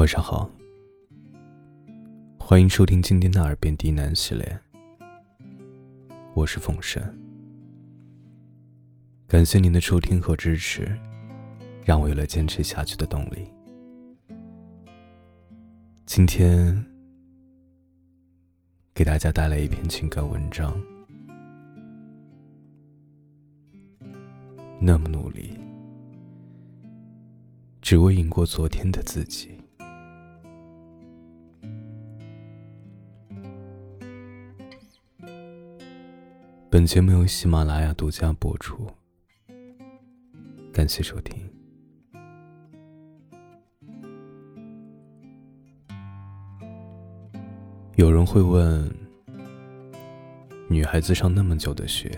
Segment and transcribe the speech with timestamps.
[0.00, 0.50] 晚上好，
[2.38, 4.58] 欢迎收听今天的耳边低喃系列。
[6.32, 7.02] 我是凤神，
[9.28, 10.98] 感谢您的收听和支持，
[11.84, 13.46] 让我有了坚持下去的动力。
[16.06, 16.82] 今天
[18.94, 20.82] 给大家带来一篇情感文章，
[24.80, 25.58] 那么努力，
[27.82, 29.59] 只为赢过昨天的自己。
[36.80, 38.90] 本节目由喜马拉雅独家播出，
[40.72, 41.38] 感谢收听。
[47.96, 48.90] 有人会问：
[50.70, 52.10] 女孩子上那么久的学，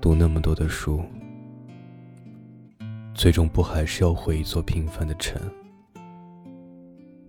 [0.00, 1.02] 读那么多的书，
[3.12, 5.42] 最终不还是要回一座平凡的城，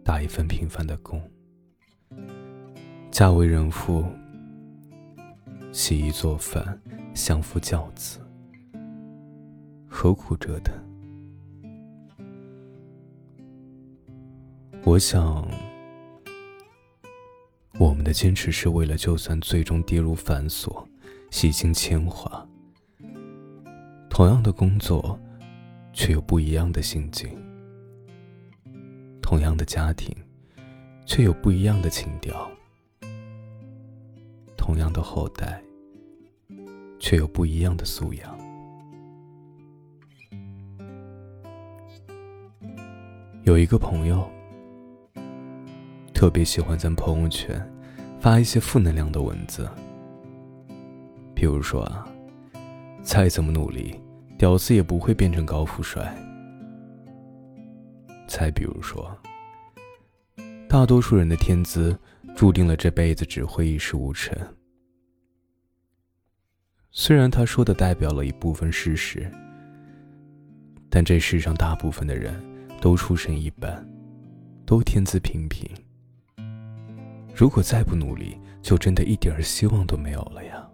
[0.03, 1.19] 打一份平凡的工，
[3.09, 4.05] 嫁为人妇？
[5.75, 6.81] 洗衣做饭，
[7.13, 8.21] 相夫教子，
[9.89, 10.73] 何苦折腾？
[14.85, 15.45] 我想，
[17.77, 20.81] 我们的坚持是为了，就算最终跌入繁琐、
[21.29, 22.47] 洗尽铅华，
[24.09, 25.19] 同样的工作，
[25.91, 27.29] 却有不一样的心境；
[29.21, 30.15] 同样的家庭，
[31.05, 32.33] 却有不一样的情调；
[34.55, 35.61] 同样的后代。
[37.05, 38.35] 却有不一样的素养。
[43.43, 44.27] 有一个朋友，
[46.15, 47.63] 特别喜欢在朋友圈
[48.19, 49.69] 发一些负能量的文字，
[51.35, 52.07] 比如说啊，
[53.03, 54.01] 再怎么努力，
[54.35, 56.11] 屌丝也不会变成高富帅。
[58.27, 59.15] 再比如说，
[60.67, 61.95] 大多数人的天资
[62.35, 64.35] 注定了这辈子只会一事无成。
[66.97, 69.29] 虽然他说的代表了一部分事实，
[70.89, 72.41] 但这世上大部分的人
[72.79, 73.85] 都出身一般，
[74.65, 75.69] 都天资平平。
[77.35, 80.65] 如果再不努力，就真的一点希望都没有了呀。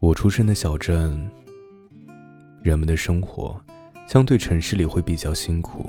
[0.00, 1.30] 我出生的小镇，
[2.64, 3.64] 人们的生活
[4.08, 5.88] 相对城市里会比较辛苦，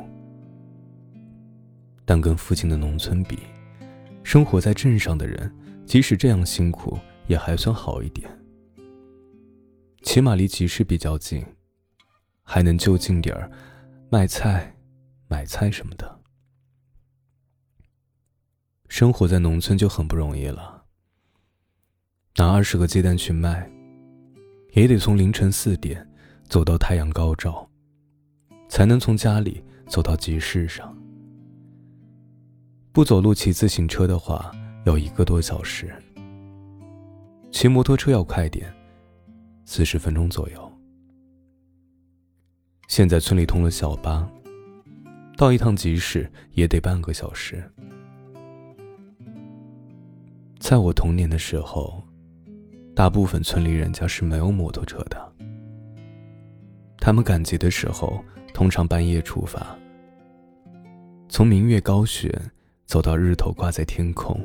[2.06, 3.40] 但跟附近的农村比，
[4.28, 5.50] 生活在镇上的人。
[5.86, 8.30] 即使这样辛苦，也还算好一点。
[10.02, 11.46] 起码离集市比较近，
[12.44, 13.50] 还能就近点儿
[14.10, 14.76] 卖菜、
[15.30, 16.20] 买菜什么的。
[18.90, 20.84] 生活在农村就很不容易了。
[22.36, 23.72] 拿二十个鸡蛋去卖，
[24.74, 26.06] 也得从凌晨四点
[26.50, 27.66] 走到太阳高照，
[28.68, 30.94] 才能从家里走到集市上。
[32.98, 34.52] 不走路骑自行车的话。
[34.86, 35.94] 要一个多小时，
[37.52, 38.74] 骑摩托车要快点，
[39.66, 40.72] 四十分钟左右。
[42.88, 44.28] 现在村里通了小巴，
[45.36, 47.64] 到一趟集市也得半个小时。
[50.58, 52.02] 在我童年的时候，
[52.96, 55.34] 大部分村里人家是没有摩托车的。
[56.98, 58.26] 他们赶集的时候，
[58.56, 59.78] 通常半夜出发，
[61.30, 62.32] 从明月高悬
[62.88, 64.44] 走到日头挂在天空。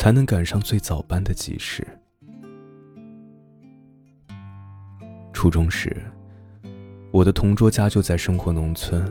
[0.00, 1.86] 才能赶上最早班的集市。
[5.30, 5.94] 初中时，
[7.10, 9.04] 我的同桌家就在生活农村。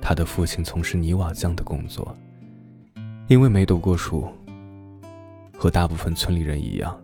[0.00, 2.16] 他的父亲从事泥瓦匠的工作，
[3.26, 4.28] 因为没读过书，
[5.58, 6.96] 和大部分村里人一样，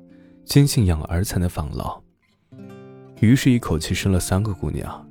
[0.45, 2.01] 坚信养儿才能防老，
[3.21, 5.05] 于是一口气生了三个姑娘。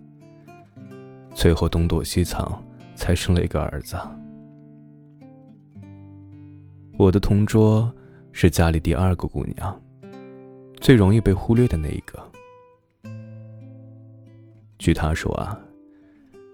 [1.34, 2.64] 最后东躲西藏，
[2.96, 3.98] 才生了一个儿子。
[6.98, 7.94] 我的同桌
[8.32, 9.82] 是家里第二个姑娘，
[10.80, 12.18] 最容易被忽略的那一个。
[14.78, 15.60] 据他说啊，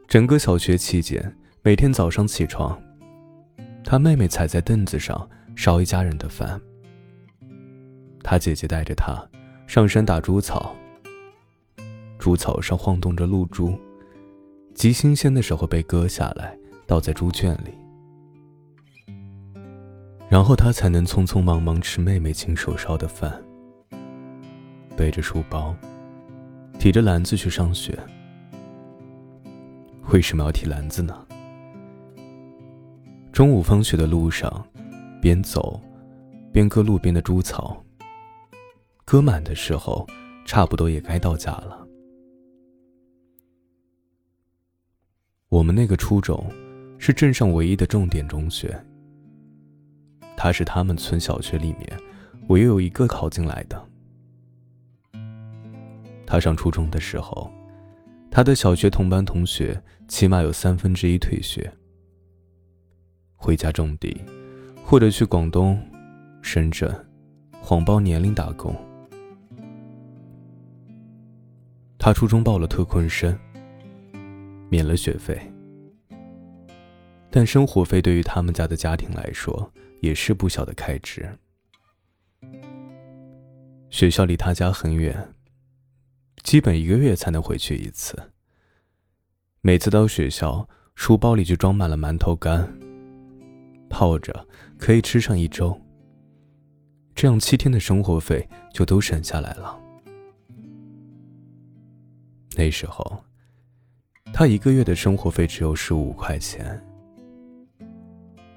[0.08, 2.80] 整个小学期间，每天早上起床，
[3.84, 6.60] 他妹妹踩在凳子上烧一家人的饭，
[8.24, 9.16] 他姐姐带着他
[9.68, 10.76] 上山打猪草，
[12.18, 13.78] 猪草上晃动着露珠，
[14.74, 16.58] 极新鲜的时候被割下来
[16.88, 17.72] 倒在猪圈里。
[20.30, 23.42] 然后他才能匆匆忙忙吃妹妹亲手烧的饭，
[24.96, 25.76] 背着书包，
[26.80, 28.00] 提着篮子去上学。
[30.12, 31.26] 为什么要提篮子呢？
[33.32, 34.66] 中午放学的路上，
[35.22, 35.80] 边走
[36.52, 37.84] 边割路边的猪草。
[39.04, 40.08] 割满的时候，
[40.46, 41.86] 差不多也该到家了。
[45.62, 46.44] 我们那个初中
[46.98, 48.76] 是镇上唯一的重点中学。
[50.36, 51.88] 他是他们村小学里面
[52.48, 53.88] 唯一有一个考进来的。
[56.26, 57.48] 他上初中的时候，
[58.32, 61.72] 他的小学同班同学起码有三分之一退学，
[63.36, 64.20] 回家种地，
[64.84, 65.80] 或者去广东、
[66.42, 66.92] 深圳
[67.62, 68.76] 谎报年龄打工。
[72.00, 73.38] 他初中报了特困生，
[74.72, 75.40] 免了学费，
[77.32, 81.28] 但生活费对于他们家的家庭来说也是不小的开支。
[83.90, 85.34] 学校离他家很远，
[86.44, 88.32] 基本一个月才能回去一次。
[89.62, 92.68] 每次到学校，书包里就装满了馒头干，
[93.90, 95.80] 泡着可以吃上一周。
[97.14, 99.80] 这样七天的生活费就都省下来了。
[102.58, 103.24] 那时候，
[104.34, 106.82] 他一个月的生活费只有十五块钱。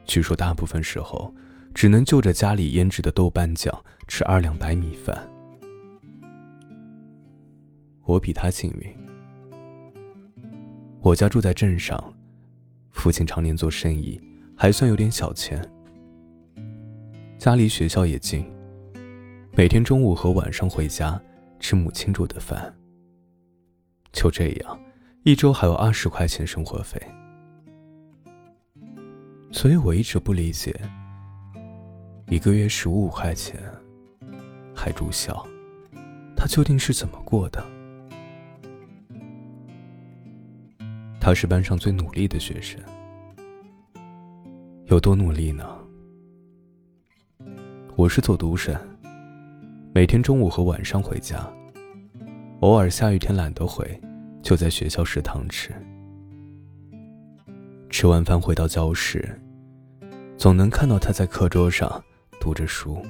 [0.06, 1.35] 据说大部分时候，
[1.75, 5.29] 只能就着家里腌制的豆瓣酱吃二两白米饭。
[8.05, 8.97] 我比他幸运，
[11.01, 12.15] 我家住在镇上，
[12.91, 14.21] 父亲常年做生意，
[14.56, 15.61] 还算有点小钱。
[17.39, 18.45] 家离学校也近，
[19.56, 21.21] 每天中午和晚上回家
[21.59, 22.75] 吃母亲煮的饭。
[24.12, 24.81] 就这样，
[25.25, 27.01] 一周还有二十块钱生活费，
[29.55, 30.75] 所以我一直不理解，
[32.27, 33.56] 一个月十五块钱，
[34.75, 35.47] 还住校，
[36.37, 37.65] 他究竟是怎么过的？
[41.21, 42.81] 他是班上最努力的学生，
[44.87, 45.65] 有多努力呢？
[47.95, 48.77] 我是走读生，
[49.95, 51.49] 每天中午和晚上回家。
[52.59, 54.01] 偶尔下雨天懒得回，
[54.43, 55.73] 就在学校食堂吃。
[57.89, 59.41] 吃完饭回到教室，
[60.44, 62.05] 总能看到他在课桌上
[62.38, 63.02] 读着书，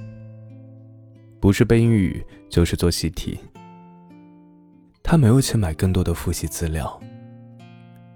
[1.41, 3.37] 不是背英语就是做习题。
[5.03, 7.01] 他没有钱买更多的复习资料，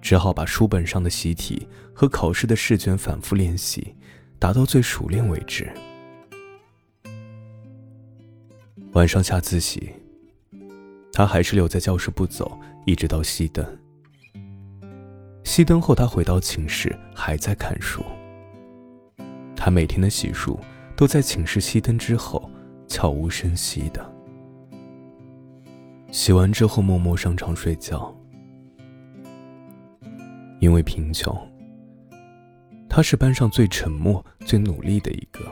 [0.00, 3.92] 只好把书本上的习题和考试的试卷反复练习，
[4.38, 5.68] 达到最熟练为止。
[8.92, 9.92] 晚上下自习。
[11.12, 12.56] 他还是留在教室不走，
[12.86, 13.66] 一直到熄灯。
[15.42, 18.00] 熄灯后，他回到寝室，还在看书。
[19.58, 20.56] 他每天的洗漱
[20.96, 22.48] 都在寝室熄灯之后，
[22.86, 24.08] 悄无声息的。
[26.12, 28.14] 洗完之后，默默上床睡觉。
[30.60, 31.36] 因为贫穷，
[32.88, 35.44] 他是班上最沉默、最努力的一个。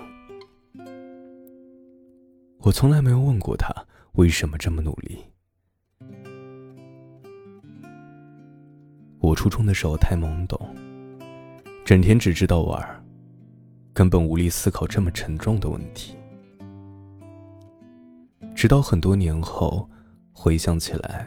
[2.61, 3.75] 我从来没有问过他
[4.13, 5.25] 为什么这么努力。
[9.19, 10.59] 我初中的时候太懵懂，
[11.85, 13.05] 整天只知道玩，
[13.97, 16.15] 根本无力思考这么沉重的问题。
[18.55, 19.89] 直到很多年后
[20.35, 21.27] 回想起来，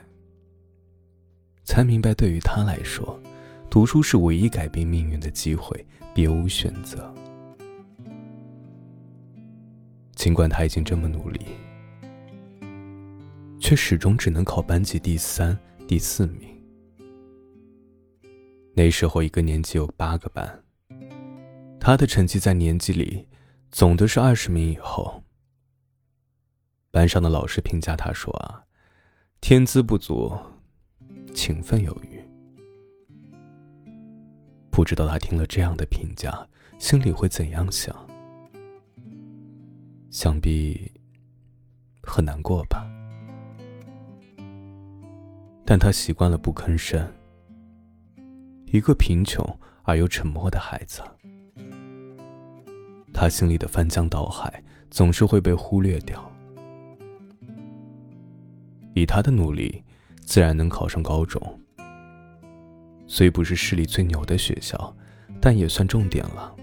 [1.64, 3.20] 才明白，对于他来说，
[3.72, 5.84] 读书是唯一改变命运的机会，
[6.14, 7.12] 别无选择。
[10.14, 11.40] 尽管他已经这么努力，
[13.60, 15.58] 却始终只能考班级第三、
[15.88, 16.48] 第四名。
[18.76, 20.64] 那时候，一个年级有八个班，
[21.90, 23.28] 他的成绩在年级里
[23.72, 25.24] 总的是二十名以后。
[26.92, 28.64] 班上的老师评价他说：“啊，
[29.42, 30.32] 天资不足，
[31.34, 32.24] 勤奋有余。”
[34.70, 38.08] 不知道他听了这样的评价，心里会怎样想？
[40.12, 40.92] 想必
[42.04, 42.88] 很难过吧。
[45.66, 47.12] 但他习惯了不吭声。
[48.68, 49.44] 一个贫穷
[49.82, 51.02] 而又沉默的孩子，
[53.14, 56.32] 他心里的翻江倒海总是会被忽略掉。
[58.94, 59.84] 以他的努力，
[60.22, 61.42] 自然能考上高中。
[63.08, 64.96] 虽不是市里最牛的学校，
[65.42, 66.56] 但也算重点了。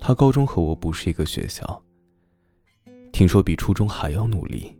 [0.00, 1.82] 他高中和我不是一个学校，
[3.12, 4.74] 听说比初中还要努力。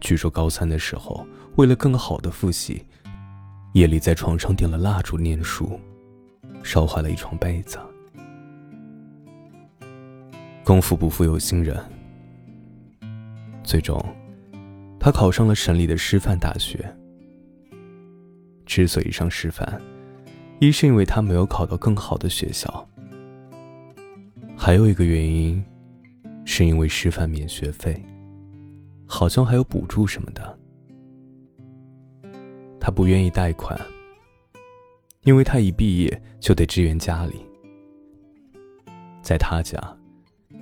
[0.00, 2.84] 据说高三的时候，为了更好的复习。
[3.74, 5.78] 夜里在床上点了蜡烛念书，
[6.62, 7.78] 烧坏了一床被子。
[10.66, 11.80] 功夫不负有心人，
[13.62, 14.04] 最终，
[14.98, 16.84] 他考上了省里的师范大学。
[18.66, 19.80] 之所以上师范，
[20.58, 22.84] 一是因为他没有考到更好的学校，
[24.56, 25.64] 还有一个原因，
[26.44, 28.04] 是因为师范免学费，
[29.06, 30.58] 好像还有补助什么的。
[32.80, 33.80] 他不愿意贷款，
[35.22, 37.36] 因为他一毕业就得支援家里。
[39.22, 39.95] 在他家，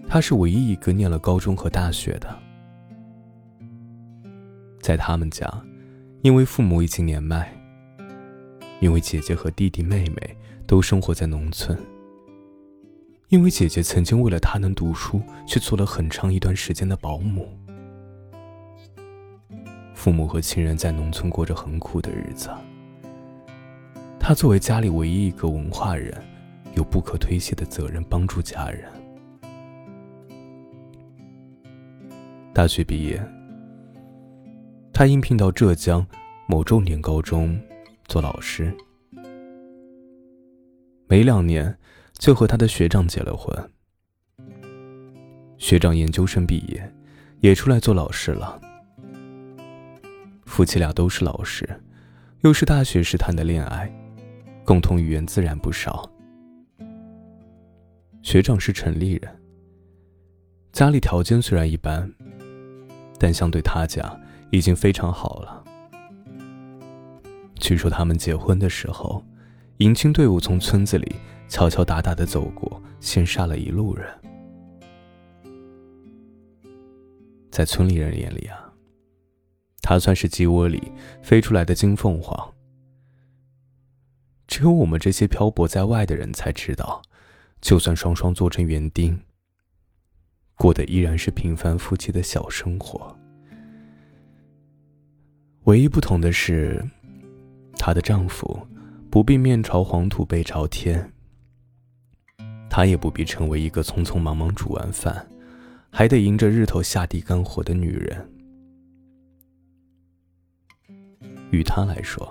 [0.06, 2.38] 他是唯一一个念了高中和大学的。
[4.80, 5.50] 在他们家，
[6.22, 7.52] 因为父母已经年迈，
[8.80, 11.76] 因为姐姐和弟弟妹妹都生活在农村，
[13.28, 17.48] 因为姐姐曾经为了他能读书，去做了很长一段时间的保姆。
[19.94, 22.50] 父母和亲人在农村过着很苦的日子。
[24.20, 26.14] 他作为家里唯一一个文化人，
[26.74, 28.84] 有不可推卸的责任帮助家人。
[32.54, 33.20] 大学毕业，
[34.92, 36.06] 他应聘到浙江
[36.46, 37.60] 某重点高中
[38.06, 38.72] 做老师。
[41.08, 41.76] 没两年，
[42.12, 43.52] 就和他的学长结了婚。
[45.58, 46.94] 学长研究生毕业，
[47.40, 48.60] 也出来做老师了。
[50.46, 51.68] 夫妻俩都是老师，
[52.42, 53.92] 又是大学时谈的恋爱。
[54.64, 56.08] 共同语言自然不少。
[58.22, 59.40] 学长是城里人，
[60.70, 62.10] 家里条件虽然一般，
[63.24, 65.64] 但相对他家已经非常好了。
[67.58, 69.24] 据说他们结婚的时候，
[69.78, 71.10] 迎亲队伍从村子里
[71.48, 74.06] 敲敲打打的走过，先杀了一路人。
[77.50, 78.70] 在村里人眼里啊，
[79.80, 82.52] 他算是鸡窝里飞出来的金凤凰。
[84.46, 87.00] 只有我们这些漂泊在外的人才知道，
[87.62, 89.18] 就算双双做成园丁，
[90.56, 93.16] 过的依然是平凡夫妻的小生活。
[95.64, 96.84] 唯一不同的是，
[97.78, 98.66] 她的丈夫
[99.10, 101.12] 不必面朝黄土背朝天，
[102.68, 105.26] 她也不必成为一个匆匆忙忙煮完饭，
[105.90, 108.30] 还得迎着日头下地干活的女人。
[111.50, 112.30] 于她来说。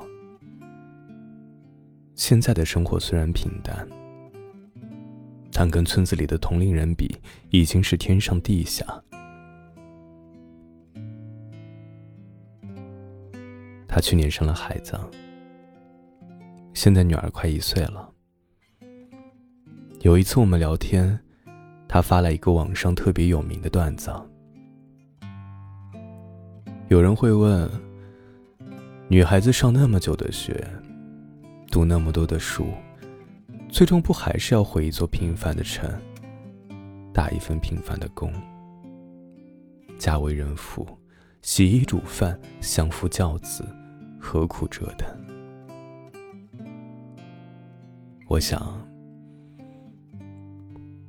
[2.16, 3.88] 现在的生活虽然平淡，
[5.54, 7.16] 但跟村子里的同龄人比，
[7.52, 8.84] 已经是天上地下。
[13.88, 15.00] 他去年生了孩子，
[16.74, 18.10] 现在女儿快一岁了。
[20.02, 21.18] 有一次我们聊天，
[21.88, 24.12] 他发了一个网上特别有名的段子。
[26.88, 27.70] 有人会问：
[29.08, 30.68] 女孩子上那么久的学？
[31.70, 32.68] 读那么多的书，
[33.74, 35.92] 最终不还是要回一座平凡的城，
[37.12, 38.32] 打一份平凡的工，
[39.98, 40.88] 家为人妇，
[41.42, 43.66] 洗衣煮饭，相夫教子，
[44.20, 45.10] 何苦折腾？
[48.28, 48.88] 我想，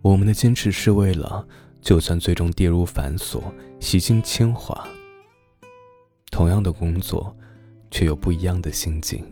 [0.00, 1.46] 我们的坚持是为了，
[1.82, 3.42] 就算最终跌入繁琐，
[3.78, 4.88] 洗尽铅华，
[6.30, 7.36] 同样的工作，
[7.90, 9.22] 却有不一样的心境。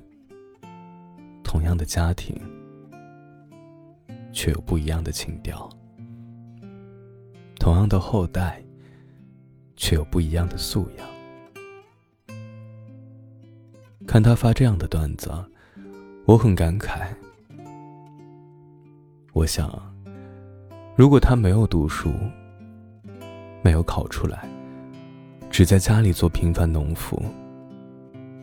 [1.42, 2.38] 同样的家庭，
[4.32, 5.68] 却有不一样的情调；
[7.58, 8.62] 同样的后代，
[9.76, 11.06] 却有不一样的素养。
[14.06, 15.30] 看他发这样的段子，
[16.26, 17.06] 我很感慨。
[19.32, 19.70] 我想，
[20.96, 22.12] 如果他没有读书，
[23.62, 24.48] 没有考出来，
[25.50, 27.22] 只在家里做平凡农夫，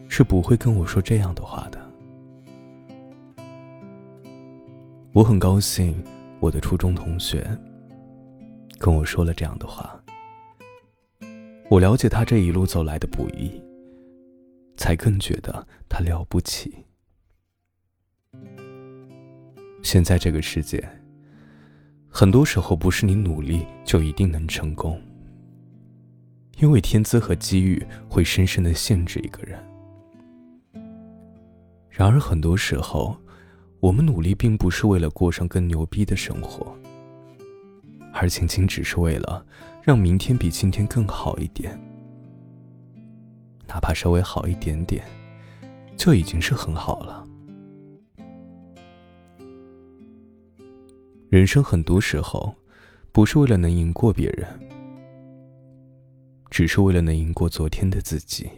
[0.07, 1.88] 是不会跟我说这样的话的。
[5.19, 6.01] 我很高兴，
[6.39, 7.45] 我的初中同学
[8.77, 10.01] 跟我说了这样的话。
[11.69, 13.61] 我了解他这一路走来的不易，
[14.77, 16.73] 才更觉得他了不起。
[19.83, 20.81] 现在这个世界，
[22.07, 25.01] 很多时候不是你努力就一定能成功，
[26.59, 29.61] 因为天资和机遇会深深的限制一个人。
[31.89, 33.17] 然而很多时候。
[33.79, 36.75] 我们努力并不是为了过上更牛逼的生活，
[38.11, 39.45] 而仅仅只是为了
[39.81, 41.79] 让明天比今天更好一点，
[43.67, 45.05] 哪怕稍微好一点点，
[45.95, 47.25] 就已经是很好了。
[51.29, 52.53] 人生很多时候，
[53.13, 54.45] 不是为了能赢过别人，
[56.49, 58.49] 只是为了能赢过昨天的自己。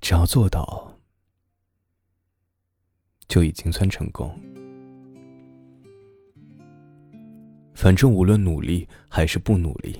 [0.00, 0.85] 只要做到。
[3.36, 4.34] 就已经算成功。
[7.74, 9.98] 反正无论努力还是不努力，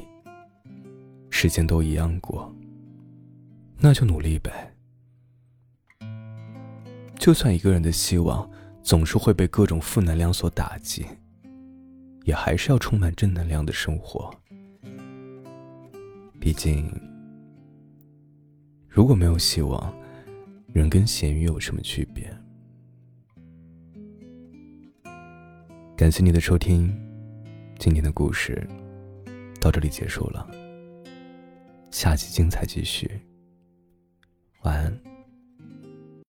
[1.29, 2.51] 时间都一样过。
[3.79, 4.75] 那就努力呗。
[7.19, 8.51] 就算一个人的希望
[8.83, 11.05] 总是会被各种负能量所打击，
[12.25, 14.35] 也还是要充满正能量的生活。
[16.41, 16.91] 毕竟，
[18.89, 19.95] 如果没有希望，
[20.73, 22.35] 人跟咸鱼有什么区别？
[25.97, 26.95] 感谢你的收听，
[27.79, 28.69] 今天的故事
[29.59, 30.47] 到这里结束了，
[31.91, 33.11] 下期精彩继续，
[34.61, 35.16] 晚安。